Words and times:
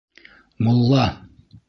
Мулла! 0.63 1.05